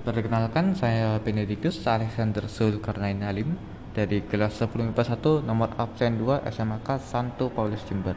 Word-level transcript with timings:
Perkenalkan, 0.00 0.72
saya 0.72 1.20
Benedictus 1.20 1.84
Alexander 1.84 2.48
Zulkarnain 2.48 3.20
Halim 3.20 3.60
dari 3.92 4.24
kelas 4.24 4.56
10 4.56 4.96
IPA 4.96 5.04
1 5.20 5.44
nomor 5.44 5.76
absen 5.76 6.16
2 6.16 6.40
SMK 6.48 6.88
Santo 7.04 7.52
Paulus 7.52 7.84
Jember. 7.84 8.16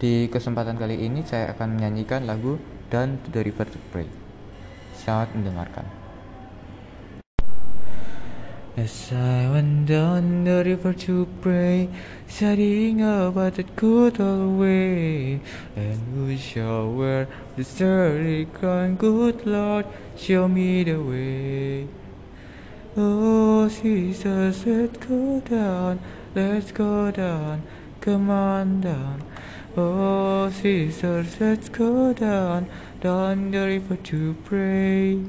Di 0.00 0.32
kesempatan 0.32 0.80
kali 0.80 1.04
ini 1.04 1.20
saya 1.20 1.52
akan 1.52 1.76
menyanyikan 1.76 2.24
lagu 2.24 2.56
Dan 2.88 3.20
to 3.20 3.28
Pray. 3.92 4.08
Selamat 4.96 5.36
mendengarkan. 5.36 6.05
As 8.76 9.10
I 9.10 9.48
went 9.48 9.86
down 9.86 10.44
the 10.44 10.62
river 10.62 10.92
to 10.92 11.26
pray, 11.40 11.88
studying 12.28 13.00
about 13.00 13.54
that 13.54 13.74
good 13.74 14.20
old 14.20 14.58
way, 14.58 15.40
and 15.74 15.98
who 16.12 16.36
shall 16.36 16.92
wear 16.92 17.26
the 17.56 17.64
starry 17.64 18.44
crown, 18.44 18.96
good 18.96 19.46
Lord, 19.46 19.86
show 20.14 20.46
me 20.46 20.84
the 20.84 20.98
way. 20.98 21.88
Oh, 22.98 23.66
Jesus, 23.70 24.66
let's 24.66 24.98
go 24.98 25.40
down, 25.40 25.98
let's 26.34 26.70
go 26.70 27.10
down, 27.10 27.62
come 28.02 28.28
on 28.28 28.82
down. 28.82 29.22
Oh, 29.74 30.50
sisters, 30.50 31.40
let's 31.40 31.70
go 31.70 32.12
down, 32.12 32.68
down 33.00 33.52
the 33.52 33.58
river 33.58 33.96
to 33.96 34.36
pray. 34.44 35.22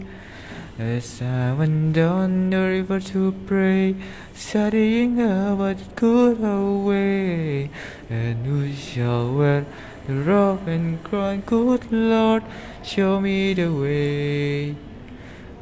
As 0.80 1.24
I 1.24 1.54
went 1.54 1.94
down 1.94 2.52
the 2.52 2.58
river 2.58 3.00
to 3.00 3.32
pray, 3.48 3.96
studying 4.36 5.20
about 5.20 5.80
the 5.80 5.86
good 5.96 6.44
old 6.44 6.86
way, 6.86 7.72
and 8.12 8.46
who 8.46 8.72
shall 8.74 9.34
wear 9.34 9.66
the 10.06 10.14
robe 10.14 10.68
and 10.68 11.04
crown, 11.04 11.42
good 11.48 11.92
Lord, 11.92 12.44
show 12.84 13.20
me 13.20 13.56
the 13.56 13.74
way. 13.74 14.76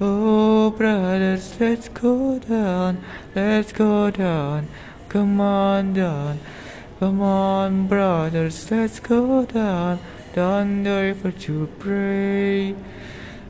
Oh, 0.02 0.72
brothers, 0.72 1.62
let's 1.62 1.88
go 1.88 2.38
down, 2.40 3.02
let's 3.34 3.72
go 3.72 4.12
down, 4.12 4.68
come 5.08 5.40
on 5.40 5.94
down, 5.94 6.40
come 7.00 7.22
on, 7.22 7.88
brothers, 7.88 8.70
let's 8.70 9.00
go 9.00 9.46
down, 9.46 9.98
down 10.34 10.84
the 10.84 10.90
river 11.16 11.32
to 11.32 11.68
pray. 11.80 12.76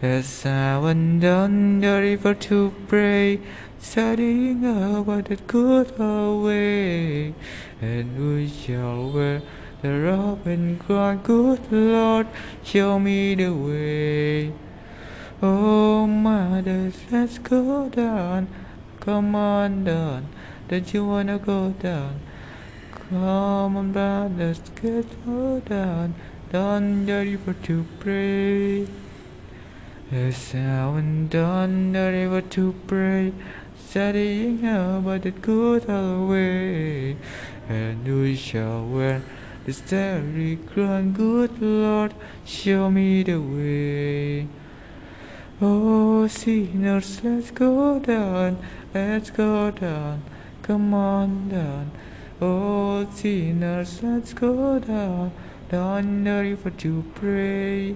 As 0.00 0.46
I 0.46 0.78
went 0.78 1.22
down 1.22 1.80
the 1.80 2.00
river 2.00 2.32
to 2.32 2.72
pray, 2.86 3.40
studying 3.80 4.64
about 4.64 5.24
that 5.24 5.44
good 5.48 5.92
old 5.98 6.44
way, 6.44 7.34
and 7.82 8.16
we 8.16 8.46
shall 8.46 9.10
wear 9.10 9.42
the 9.82 9.90
robe 9.90 10.46
and 10.46 10.78
crown, 10.78 11.18
good 11.24 11.72
Lord, 11.72 12.28
show 12.62 13.00
me 13.00 13.34
the 13.34 13.50
way. 13.50 14.52
Oh, 15.42 16.06
mothers, 16.06 16.94
let's 17.10 17.38
go 17.38 17.88
down, 17.88 18.46
come 19.00 19.34
on 19.34 19.82
down, 19.82 20.28
don't 20.68 20.94
you 20.94 21.06
wanna 21.06 21.40
go 21.40 21.70
down? 21.70 22.20
Come 22.92 23.76
on, 23.76 23.90
brothers, 23.90 24.60
get 24.80 25.26
go 25.26 25.58
down, 25.58 26.14
down 26.52 27.04
the 27.04 27.14
river 27.14 27.54
to 27.64 27.84
pray. 27.98 28.86
As 30.10 30.54
I 30.54 30.88
went 30.88 31.28
down 31.28 31.92
the 31.92 32.10
river 32.10 32.40
to 32.40 32.74
pray, 32.86 33.30
studying 33.78 34.60
about 34.64 35.20
the 35.20 35.30
good 35.30 35.84
old 35.90 36.30
way, 36.30 37.18
and 37.68 38.06
who 38.06 38.34
shall 38.34 38.86
wear 38.86 39.20
the 39.66 39.74
starry 39.74 40.56
crown, 40.56 41.12
good 41.12 41.60
Lord, 41.60 42.14
show 42.46 42.90
me 42.90 43.22
the 43.22 43.36
way. 43.36 44.48
Oh, 45.60 46.26
sinners, 46.26 47.20
let's 47.22 47.50
go 47.50 47.98
down, 47.98 48.56
let's 48.94 49.28
go 49.28 49.70
down, 49.72 50.22
come 50.62 50.94
on 50.94 51.50
down. 51.50 51.90
Oh, 52.40 53.06
sinners, 53.10 54.02
let's 54.02 54.32
go 54.32 54.78
down, 54.78 55.32
down 55.68 56.24
the 56.24 56.30
river 56.30 56.70
to 56.70 57.04
pray. 57.14 57.94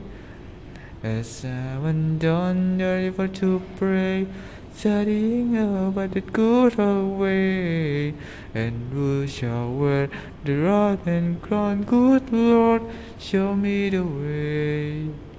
As 1.04 1.44
I 1.44 1.78
went 1.78 2.20
down 2.20 2.78
the 2.78 2.84
river 2.84 3.26
to 3.26 3.60
pray, 3.76 4.24
studying 4.72 5.58
about 5.58 6.12
that 6.12 6.32
good 6.32 6.78
old 6.78 7.18
way, 7.18 8.14
and 8.54 8.92
who 8.92 9.26
shall 9.26 9.72
wear 9.72 10.08
the 10.44 10.54
rod 10.54 11.04
and 11.04 11.42
crown, 11.42 11.82
good 11.82 12.32
Lord, 12.32 12.82
show 13.18 13.56
me 13.56 13.90
the 13.90 14.04
way. 14.04 15.31